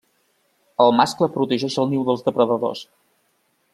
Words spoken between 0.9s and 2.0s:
mascle protegeix el